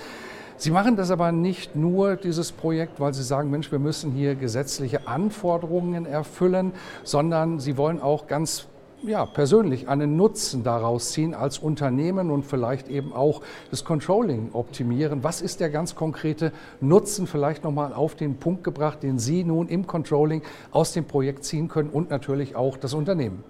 Sie 0.60 0.72
machen 0.72 0.96
das 0.96 1.12
aber 1.12 1.30
nicht 1.30 1.76
nur, 1.76 2.16
dieses 2.16 2.50
Projekt, 2.50 2.98
weil 2.98 3.14
Sie 3.14 3.22
sagen, 3.22 3.48
Mensch, 3.48 3.70
wir 3.70 3.78
müssen 3.78 4.10
hier 4.10 4.34
gesetzliche 4.34 5.06
Anforderungen 5.06 6.04
erfüllen, 6.04 6.72
sondern 7.04 7.60
Sie 7.60 7.76
wollen 7.76 8.02
auch 8.02 8.26
ganz 8.26 8.66
ja, 9.02 9.26
persönlich 9.26 9.88
einen 9.88 10.16
Nutzen 10.16 10.64
daraus 10.64 11.12
ziehen 11.12 11.34
als 11.34 11.58
Unternehmen 11.58 12.30
und 12.30 12.44
vielleicht 12.44 12.88
eben 12.88 13.12
auch 13.12 13.42
das 13.70 13.84
Controlling 13.84 14.50
optimieren. 14.52 15.22
Was 15.22 15.40
ist 15.40 15.60
der 15.60 15.70
ganz 15.70 15.94
konkrete 15.94 16.52
Nutzen 16.80 17.26
vielleicht 17.26 17.64
nochmal 17.64 17.92
auf 17.92 18.14
den 18.14 18.36
Punkt 18.36 18.64
gebracht, 18.64 19.02
den 19.02 19.18
Sie 19.18 19.44
nun 19.44 19.68
im 19.68 19.86
Controlling 19.86 20.42
aus 20.70 20.92
dem 20.92 21.04
Projekt 21.04 21.44
ziehen 21.44 21.68
können 21.68 21.90
und 21.90 22.10
natürlich 22.10 22.56
auch 22.56 22.76
das 22.76 22.94
Unternehmen? 22.94 23.44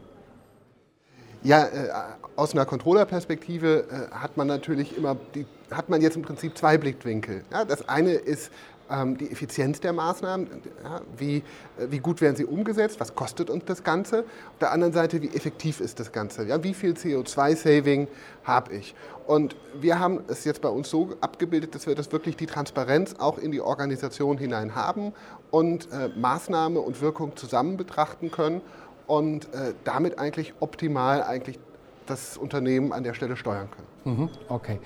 Ja, 1.43 1.65
äh, 1.65 1.89
aus 2.37 2.53
einer 2.53 2.67
Controller-Perspektive 2.67 3.85
äh, 3.91 4.15
hat 4.15 4.37
man 4.37 4.49
natürlich 4.49 4.97
immer 4.97 5.17
die, 5.35 5.47
hat 5.71 5.89
man 5.89 6.01
jetzt 6.01 6.17
im 6.17 6.23
Prinzip 6.23 6.59
zwei 6.59 6.79
Blickwinkel. 6.79 7.45
Ja, 7.53 7.65
das 7.65 7.89
eine 7.89 8.13
ist 8.13 8.51
ähm, 8.91 9.17
die 9.17 9.31
Effizienz 9.31 9.81
der 9.81 9.93
Maßnahmen, 9.93 10.49
ja, 10.83 11.01
wie, 11.17 11.37
äh, 11.37 11.43
wie 11.91 11.99
gut 11.99 12.21
werden 12.21 12.37
sie 12.37 12.45
umgesetzt, 12.45 12.99
was 12.99 13.15
kostet 13.15 13.51
uns 13.51 13.65
das 13.67 13.85
Ganze. 13.85 14.21
Auf 14.21 14.59
der 14.61 14.73
anderen 14.73 14.93
Seite, 14.93 15.23
wie 15.23 15.29
effektiv 15.29 15.81
ist 15.81 16.01
das 16.01 16.11
Ganze, 16.11 16.45
ja, 16.45 16.63
wie 16.65 16.75
viel 16.75 16.93
CO2-Saving 16.93 18.09
habe 18.45 18.75
ich. 18.75 18.95
Und 19.27 19.57
wir 19.79 19.99
haben 19.99 20.21
es 20.29 20.45
jetzt 20.45 20.63
bei 20.63 20.71
uns 20.71 20.89
so 20.91 21.11
abgebildet, 21.21 21.75
dass 21.75 21.87
wir 21.87 21.95
das 21.95 22.11
wirklich 22.13 22.37
die 22.37 22.47
Transparenz 22.47 23.15
auch 23.19 23.39
in 23.39 23.53
die 23.53 23.61
Organisation 23.61 24.39
hinein 24.39 24.75
haben 24.75 25.13
und 25.51 25.89
äh, 25.93 26.09
Maßnahme 26.17 26.81
und 26.81 27.01
Wirkung 27.01 27.37
zusammen 27.37 27.77
betrachten 27.77 28.31
können 28.31 28.63
und 29.09 29.47
äh, 29.47 29.75
damit 29.83 30.19
eigentlich 30.21 30.55
optimal 30.61 31.25
eigentlich 31.25 31.59
das 32.07 32.37
Unternehmen 32.37 32.93
an 32.93 33.03
der 33.03 33.15
Stelle 33.15 33.37
steuern 33.37 33.69
können. 33.71 34.17
Mhm, 34.17 34.29
okay. 34.49 34.79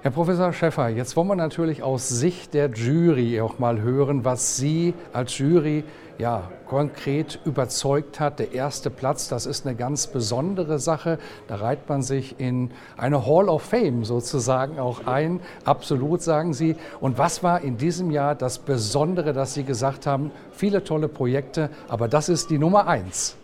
Herr 0.00 0.12
Professor 0.12 0.52
Schäffer, 0.52 0.88
jetzt 0.88 1.16
wollen 1.16 1.26
wir 1.26 1.34
natürlich 1.36 1.82
aus 1.82 2.08
Sicht 2.08 2.54
der 2.54 2.70
Jury 2.70 3.40
auch 3.40 3.58
mal 3.58 3.80
hören, 3.82 4.24
was 4.24 4.56
Sie 4.56 4.94
als 5.12 5.36
Jury 5.38 5.82
ja, 6.18 6.50
konkret 6.66 7.38
überzeugt 7.44 8.18
hat. 8.18 8.40
Der 8.40 8.52
erste 8.52 8.90
Platz, 8.90 9.28
das 9.28 9.46
ist 9.46 9.66
eine 9.66 9.76
ganz 9.76 10.08
besondere 10.08 10.78
Sache. 10.78 11.18
Da 11.46 11.56
reiht 11.56 11.88
man 11.88 12.02
sich 12.02 12.38
in 12.40 12.72
eine 12.96 13.24
Hall 13.24 13.48
of 13.48 13.62
Fame 13.62 14.04
sozusagen 14.04 14.78
auch 14.78 15.06
ein. 15.06 15.40
Absolut, 15.64 16.20
sagen 16.22 16.52
Sie. 16.52 16.76
Und 17.00 17.18
was 17.18 17.42
war 17.42 17.60
in 17.60 17.76
diesem 17.76 18.10
Jahr 18.10 18.34
das 18.34 18.58
Besondere, 18.58 19.32
dass 19.32 19.54
Sie 19.54 19.62
gesagt 19.62 20.06
haben, 20.06 20.32
viele 20.50 20.82
tolle 20.82 21.08
Projekte, 21.08 21.70
aber 21.88 22.08
das 22.08 22.28
ist 22.28 22.50
die 22.50 22.58
Nummer 22.58 22.88
eins? 22.88 23.36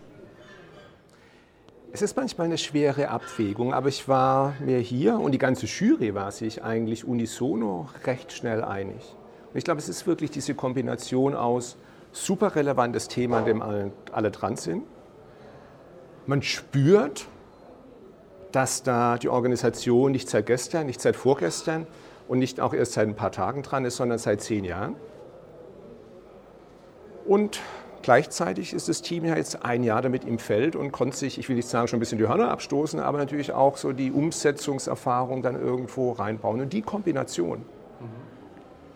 Es 1.93 2.03
ist 2.03 2.17
manchmal 2.17 2.49
eine 2.49 2.59
schwere 2.59 3.09
Abwägung, 3.09 3.73
aber 3.73 3.89
ich 3.89 4.09
war 4.09 4.55
mir 4.59 4.79
hier 4.81 5.21
und 5.21 5.31
die 5.31 5.39
ganze 5.39 5.67
Jury 5.67 6.13
war 6.13 6.33
sich 6.33 6.65
eigentlich 6.65 7.07
unisono 7.07 7.89
recht 8.05 8.33
schnell 8.33 8.65
einig. 8.65 9.15
Und 9.53 9.59
ich 9.59 9.63
glaube, 9.63 9.79
es 9.79 9.89
ist 9.89 10.05
wirklich 10.05 10.33
diese 10.33 10.57
Kombination 10.57 11.37
aus 11.37 11.77
super 12.15 12.55
relevantes 12.55 13.09
Thema, 13.09 13.39
an 13.39 13.45
dem 13.45 13.63
alle, 13.63 13.93
alle 14.13 14.31
dran 14.31 14.57
sind. 14.57 14.85
Man 16.27 16.43
spürt, 16.43 17.27
dass 18.53 18.83
da 18.83 19.19
die 19.19 19.29
Organisation 19.29 20.13
nicht 20.13 20.31
seit 20.31 20.47
gestern, 20.47 20.87
nicht 20.87 21.01
seit 21.01 21.17
vorgestern 21.17 21.87
und 22.29 22.39
nicht 22.39 22.61
auch 22.61 22.73
erst 22.73 22.93
seit 22.93 23.09
ein 23.09 23.17
paar 23.17 23.33
Tagen 23.33 23.63
dran 23.63 23.85
ist, 23.85 23.97
sondern 23.97 24.19
seit 24.19 24.41
zehn 24.41 24.65
Jahren. 24.65 24.97
Und 27.27 27.61
Gleichzeitig 28.05 28.75
ist 28.75 28.91
das 28.91 29.01
Team 29.01 29.25
ja 29.25 29.35
jetzt 29.35 29.65
ein 29.65 29.83
Jahr 29.83 30.03
damit 30.03 30.27
im 30.27 30.39
Feld 30.39 30.77
und 30.77 30.93
konnte 30.93 31.17
sich, 31.17 31.39
ich 31.39 31.49
will 31.49 31.57
nicht 31.57 31.67
sagen, 31.67 31.89
schon 31.89 31.97
ein 31.97 32.01
bisschen 32.01 32.19
die 32.19 32.29
Hörner 32.29 32.51
abstoßen, 32.51 33.01
aber 33.01 33.17
natürlich 33.17 33.53
auch 33.53 33.79
so 33.79 33.93
die 33.93 34.13
Umsetzungserfahrung 34.13 35.41
dann 35.41 35.59
irgendwo 35.59 36.13
reinbauen. 36.13 36.61
Und 36.61 36.75
die 36.75 36.83
Kombination, 36.83 37.61
mhm. 37.61 37.65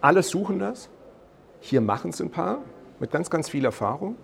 alle 0.02 0.22
suchen 0.22 0.58
das, 0.58 0.90
hier 1.60 1.80
machen 1.80 2.10
es 2.10 2.20
ein 2.20 2.28
paar 2.28 2.58
mit 3.00 3.10
ganz, 3.10 3.30
ganz 3.30 3.48
viel 3.48 3.64
Erfahrung, 3.64 4.16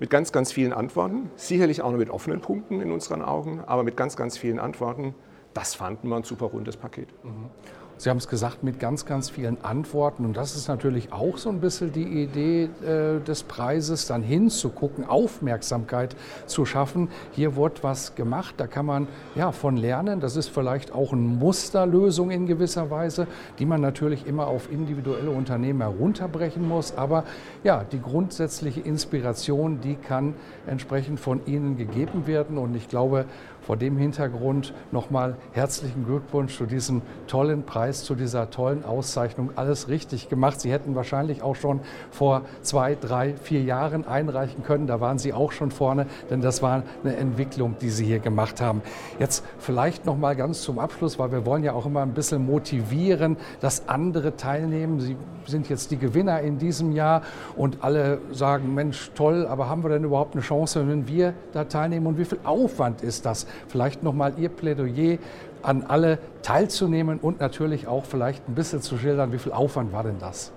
mit 0.00 0.10
ganz, 0.10 0.32
ganz 0.32 0.52
vielen 0.52 0.72
Antworten, 0.72 1.30
sicherlich 1.36 1.82
auch 1.82 1.90
nur 1.90 1.98
mit 1.98 2.10
offenen 2.10 2.40
Punkten 2.40 2.80
in 2.80 2.92
unseren 2.92 3.22
Augen, 3.22 3.62
aber 3.66 3.84
mit 3.84 3.96
ganz, 3.96 4.16
ganz 4.16 4.36
vielen 4.36 4.58
Antworten. 4.58 5.14
Das 5.54 5.74
fanden 5.74 6.08
wir 6.08 6.16
ein 6.16 6.24
super 6.24 6.46
rundes 6.46 6.76
Paket. 6.76 7.08
Mhm. 7.24 7.50
Sie 7.96 8.10
haben 8.10 8.16
es 8.16 8.28
gesagt, 8.28 8.64
mit 8.64 8.80
ganz, 8.80 9.06
ganz 9.06 9.30
vielen 9.30 9.62
Antworten. 9.62 10.24
Und 10.24 10.36
das 10.36 10.56
ist 10.56 10.68
natürlich 10.68 11.12
auch 11.12 11.38
so 11.38 11.48
ein 11.48 11.60
bisschen 11.60 11.92
die 11.92 12.22
Idee 12.24 12.64
äh, 12.84 13.20
des 13.20 13.44
Preises, 13.44 14.06
dann 14.06 14.22
hinzugucken, 14.22 15.04
Aufmerksamkeit 15.04 16.16
zu 16.46 16.66
schaffen. 16.66 17.08
Hier 17.32 17.56
wird 17.56 17.84
was 17.84 18.14
gemacht, 18.16 18.56
da 18.58 18.66
kann 18.66 18.86
man 18.86 19.08
ja 19.36 19.52
von 19.52 19.76
lernen. 19.76 20.20
Das 20.20 20.36
ist 20.36 20.48
vielleicht 20.48 20.92
auch 20.92 21.12
eine 21.12 21.22
Musterlösung 21.22 22.30
in 22.30 22.46
gewisser 22.46 22.90
Weise, 22.90 23.28
die 23.58 23.66
man 23.66 23.80
natürlich 23.80 24.26
immer 24.26 24.48
auf 24.48 24.70
individuelle 24.72 25.30
Unternehmen 25.30 25.80
herunterbrechen 25.80 26.66
muss. 26.66 26.96
Aber 26.96 27.24
ja, 27.62 27.84
die 27.84 28.00
grundsätzliche 28.00 28.80
Inspiration, 28.80 29.80
die 29.80 29.94
kann 29.94 30.34
entsprechend 30.66 31.20
von 31.20 31.46
Ihnen 31.46 31.76
gegeben 31.76 32.26
werden. 32.26 32.58
Und 32.58 32.74
ich 32.74 32.88
glaube, 32.88 33.26
vor 33.64 33.76
dem 33.76 33.96
Hintergrund 33.96 34.74
nochmal 34.92 35.36
herzlichen 35.52 36.04
Glückwunsch 36.04 36.56
zu 36.56 36.66
diesem 36.66 37.00
tollen 37.26 37.62
Preis, 37.62 37.93
zu 38.02 38.14
dieser 38.14 38.50
tollen 38.50 38.84
Auszeichnung. 38.84 39.50
Alles 39.54 39.88
richtig 39.88 40.28
gemacht. 40.28 40.60
Sie 40.60 40.72
hätten 40.72 40.94
wahrscheinlich 40.96 41.42
auch 41.42 41.54
schon 41.54 41.80
vor 42.10 42.42
zwei, 42.62 42.96
drei, 42.96 43.34
vier 43.34 43.62
Jahren 43.62 44.06
einreichen 44.06 44.64
können. 44.64 44.86
Da 44.86 45.00
waren 45.00 45.18
Sie 45.18 45.32
auch 45.32 45.52
schon 45.52 45.70
vorne, 45.70 46.06
denn 46.30 46.40
das 46.40 46.62
war 46.62 46.82
eine 47.04 47.16
Entwicklung, 47.16 47.76
die 47.80 47.90
Sie 47.90 48.04
hier 48.04 48.18
gemacht 48.18 48.60
haben. 48.60 48.82
Jetzt 49.18 49.44
vielleicht 49.58 50.06
nochmal 50.06 50.34
ganz 50.34 50.62
zum 50.62 50.78
Abschluss, 50.78 51.18
weil 51.18 51.30
wir 51.30 51.46
wollen 51.46 51.62
ja 51.62 51.72
auch 51.74 51.86
immer 51.86 52.02
ein 52.02 52.14
bisschen 52.14 52.44
motivieren, 52.44 53.36
dass 53.60 53.88
andere 53.88 54.36
teilnehmen. 54.36 55.00
Sie 55.00 55.16
sind 55.46 55.68
jetzt 55.68 55.90
die 55.90 55.98
Gewinner 55.98 56.40
in 56.40 56.58
diesem 56.58 56.92
Jahr 56.92 57.22
und 57.56 57.78
alle 57.82 58.18
sagen, 58.32 58.74
Mensch, 58.74 59.10
toll, 59.14 59.46
aber 59.46 59.68
haben 59.68 59.82
wir 59.82 59.90
denn 59.90 60.04
überhaupt 60.04 60.34
eine 60.34 60.42
Chance, 60.42 60.88
wenn 60.88 61.06
wir 61.06 61.34
da 61.52 61.64
teilnehmen 61.64 62.06
und 62.06 62.18
wie 62.18 62.24
viel 62.24 62.38
Aufwand 62.44 63.02
ist 63.02 63.26
das? 63.26 63.46
Vielleicht 63.68 64.02
nochmal 64.02 64.34
Ihr 64.38 64.48
Plädoyer 64.48 65.18
an 65.64 65.84
alle 65.84 66.18
teilzunehmen 66.42 67.18
und 67.18 67.40
natürlich 67.40 67.86
auch 67.86 68.04
vielleicht 68.04 68.48
ein 68.48 68.54
bisschen 68.54 68.82
zu 68.82 68.98
schildern, 68.98 69.32
wie 69.32 69.38
viel 69.38 69.52
Aufwand 69.52 69.92
war 69.92 70.02
denn 70.02 70.18
das? 70.18 70.52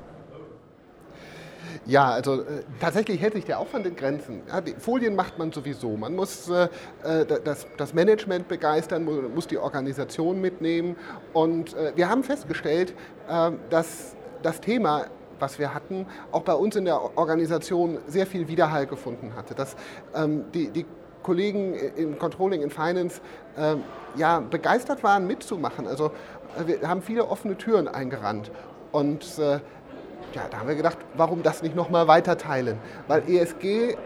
Ja, 1.86 2.10
also 2.10 2.42
äh, 2.42 2.64
tatsächlich 2.82 3.22
hält 3.22 3.34
sich 3.34 3.46
der 3.46 3.60
Aufwand 3.60 3.86
in 3.86 3.96
Grenzen. 3.96 4.42
Ja, 4.50 4.62
Folien 4.78 5.16
macht 5.16 5.40
man 5.40 5.54
sowieso. 5.54 5.96
Man 5.96 6.16
muss 6.16 6.50
äh, 6.50 6.68
äh 7.04 7.26
das, 7.26 7.66
das, 7.78 7.94
Management 7.94 8.50
begeistern, 8.50 9.08
muss 9.34 9.48
die 9.48 9.58
Organisation 9.58 10.42
mitnehmen. 10.42 10.98
Und 11.32 11.74
äh, 11.76 11.94
wir 11.96 12.10
haben 12.10 12.24
festgestellt, 12.24 12.94
äh, 13.30 13.52
dass 13.70 14.16
das 14.44 14.60
Thema 14.60 15.06
was 15.40 15.60
wir 15.60 15.72
hatten, 15.74 16.08
auch 16.32 16.42
bei 16.42 16.54
uns 16.54 16.76
in 16.76 16.86
der 16.86 17.00
Organisation 17.16 18.00
sehr 18.08 18.26
viel 18.26 18.48
Widerhall 18.48 18.88
gefunden 18.88 19.36
hatte. 19.36 19.54
Dass 19.54 19.76
ähm, 20.16 20.46
die, 20.52 20.70
die 20.70 20.86
Kollegen 21.28 21.76
im 21.98 22.18
Controlling, 22.18 22.62
in 22.62 22.70
Finance 22.70 23.20
äh, 23.58 23.76
ja, 24.16 24.40
begeistert 24.40 25.04
waren, 25.04 25.28
mitzumachen. 25.28 25.86
Also 25.86 26.12
äh, 26.58 26.80
wir 26.80 26.88
haben 26.88 27.02
viele 27.02 27.28
offene 27.28 27.58
Türen 27.58 27.90
eingerannt. 27.90 28.50
Und 28.94 29.38
äh, 29.38 29.60
ja, 30.34 30.48
da 30.50 30.60
haben 30.60 30.70
wir 30.70 30.76
gedacht, 30.76 30.98
warum 31.16 31.44
das 31.44 31.62
nicht 31.62 31.76
nochmal 31.76 32.08
weiter 32.08 32.38
teilen? 32.38 32.78
Weil 33.08 33.30
ESG 33.30 33.98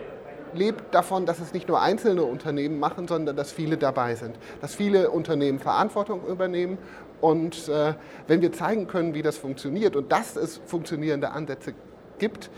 lebt 0.56 0.96
davon, 0.96 1.28
dass 1.28 1.40
es 1.40 1.54
nicht 1.54 1.68
nur 1.68 1.80
einzelne 1.80 2.24
Unternehmen 2.24 2.80
machen, 2.80 3.08
sondern 3.08 3.36
dass 3.36 3.52
viele 3.52 3.78
dabei 3.78 4.16
sind. 4.16 4.40
Dass 4.60 4.74
viele 4.74 5.12
Unternehmen 5.12 5.60
Verantwortung 5.60 6.26
übernehmen 6.26 6.80
Und 7.22 7.70
äh, 7.70 7.94
wenn 8.26 8.42
wir 8.42 8.52
zeigen 8.52 8.88
können, 8.88 9.14
wie 9.14 9.22
das 9.22 9.38
funktioniert 9.38 9.96
und 9.96 10.12
dass 10.12 10.36
es 10.36 10.60
funktionierende 10.66 11.30
Ansätze 11.30 11.76
gibt, 12.18 12.50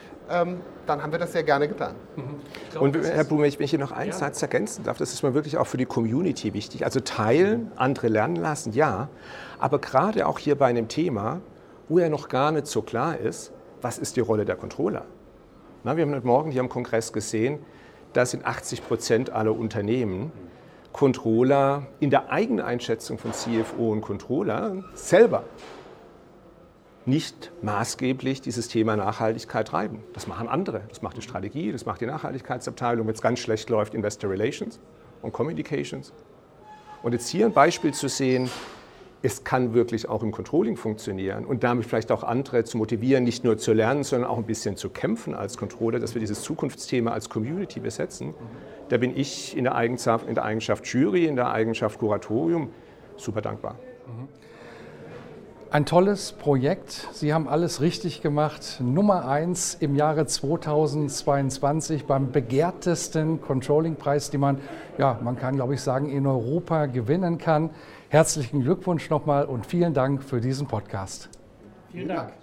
dann 0.85 1.01
haben 1.01 1.11
wir 1.11 1.19
das 1.19 1.31
sehr 1.31 1.43
gerne 1.43 1.67
getan. 1.67 1.95
Mhm. 2.15 2.79
Und 2.79 2.97
Herr 2.97 3.23
Blume, 3.23 3.43
wenn 3.43 3.63
ich 3.63 3.69
hier 3.69 3.79
noch 3.79 3.91
einen 3.91 4.11
ja. 4.11 4.17
Satz 4.17 4.41
ergänzen 4.41 4.83
darf, 4.83 4.97
das 4.97 5.13
ist 5.13 5.23
mir 5.23 5.33
wirklich 5.33 5.57
auch 5.57 5.67
für 5.67 5.77
die 5.77 5.85
Community 5.85 6.53
wichtig. 6.53 6.85
Also 6.85 6.99
teilen, 6.99 7.71
andere 7.75 8.07
lernen 8.07 8.35
lassen, 8.35 8.73
ja. 8.73 9.09
Aber 9.59 9.79
gerade 9.79 10.27
auch 10.27 10.39
hier 10.39 10.57
bei 10.57 10.67
einem 10.67 10.87
Thema, 10.87 11.41
wo 11.87 11.99
ja 11.99 12.09
noch 12.09 12.29
gar 12.29 12.51
nicht 12.51 12.67
so 12.67 12.81
klar 12.81 13.17
ist, 13.17 13.51
was 13.81 13.97
ist 13.97 14.15
die 14.15 14.21
Rolle 14.21 14.45
der 14.45 14.55
Controller? 14.55 15.05
Na, 15.83 15.97
wir 15.97 16.05
haben 16.05 16.15
heute 16.15 16.25
Morgen 16.25 16.51
hier 16.51 16.61
am 16.61 16.69
Kongress 16.69 17.11
gesehen, 17.11 17.59
dass 18.13 18.33
in 18.33 18.45
80 18.45 18.87
Prozent 18.87 19.29
aller 19.31 19.55
Unternehmen 19.55 20.31
Controller 20.93 21.87
in 21.99 22.09
der 22.09 22.31
Eigeneinschätzung 22.31 23.17
von 23.17 23.33
CFO 23.33 23.91
und 23.91 24.01
Controller 24.01 24.83
selber 24.93 25.43
nicht 27.05 27.51
maßgeblich 27.61 28.41
dieses 28.41 28.67
Thema 28.67 28.95
Nachhaltigkeit 28.95 29.67
treiben. 29.67 30.03
Das 30.13 30.27
machen 30.27 30.47
andere. 30.47 30.83
Das 30.89 31.01
macht 31.01 31.17
die 31.17 31.21
Strategie, 31.21 31.71
das 31.71 31.85
macht 31.85 32.01
die 32.01 32.05
Nachhaltigkeitsabteilung, 32.05 33.07
wenn 33.07 33.13
es 33.13 33.21
ganz 33.21 33.39
schlecht 33.39 33.69
läuft, 33.69 33.93
Investor 33.93 34.29
Relations 34.29 34.79
und 35.21 35.33
Communications. 35.33 36.13
Und 37.01 37.11
jetzt 37.11 37.27
hier 37.27 37.45
ein 37.45 37.53
Beispiel 37.53 37.93
zu 37.93 38.07
sehen, 38.07 38.49
es 39.21 39.45
kann 39.45 39.73
wirklich 39.73 40.09
auch 40.09 40.21
im 40.21 40.31
Controlling 40.31 40.75
funktionieren 40.75 41.45
und 41.45 41.63
damit 41.63 41.85
vielleicht 41.85 42.11
auch 42.11 42.23
andere 42.23 42.65
zu 42.65 42.77
motivieren, 42.77 43.23
nicht 43.23 43.45
nur 43.45 43.57
zu 43.57 43.71
lernen, 43.71 44.03
sondern 44.03 44.29
auch 44.29 44.37
ein 44.37 44.45
bisschen 44.45 44.75
zu 44.75 44.89
kämpfen 44.89 45.33
als 45.33 45.57
Controller, 45.57 45.99
dass 45.99 46.13
wir 46.13 46.19
dieses 46.19 46.41
Zukunftsthema 46.41 47.11
als 47.11 47.29
Community 47.29 47.79
besetzen. 47.79 48.33
Da 48.89 48.97
bin 48.97 49.17
ich 49.17 49.55
in 49.55 49.63
der 49.63 49.75
Eigenschaft, 49.75 50.27
in 50.27 50.35
der 50.35 50.43
Eigenschaft 50.43 50.85
Jury, 50.87 51.25
in 51.25 51.37
der 51.37 51.51
Eigenschaft 51.51 51.99
Kuratorium 51.99 52.69
super 53.15 53.41
dankbar. 53.41 53.79
Mhm. 54.07 54.27
Ein 55.73 55.87
tolles 55.87 56.33
Projekt. 56.33 57.09
Sie 57.13 57.33
haben 57.33 57.47
alles 57.47 57.81
richtig 57.81 58.21
gemacht. 58.21 58.79
Nummer 58.79 59.27
eins 59.27 59.73
im 59.73 59.95
Jahre 59.95 60.27
2022 60.27 62.05
beim 62.05 62.31
begehrtesten 62.31 63.41
Controlling-Preis, 63.41 64.29
den 64.29 64.41
man, 64.41 64.61
ja, 64.99 65.19
man 65.23 65.35
kann 65.35 65.55
glaube 65.55 65.73
ich 65.73 65.81
sagen, 65.81 66.11
in 66.11 66.27
Europa 66.27 66.85
gewinnen 66.85 67.39
kann. 67.39 67.71
Herzlichen 68.09 68.61
Glückwunsch 68.61 69.09
nochmal 69.09 69.45
und 69.45 69.65
vielen 69.65 69.95
Dank 69.95 70.21
für 70.21 70.39
diesen 70.39 70.67
Podcast. 70.67 71.29
Vielen 71.91 72.09
Dank. 72.09 72.42